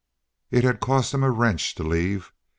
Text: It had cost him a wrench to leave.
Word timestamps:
It 0.49 0.63
had 0.63 0.79
cost 0.79 1.13
him 1.13 1.21
a 1.23 1.29
wrench 1.29 1.75
to 1.75 1.83
leave. 1.83 2.33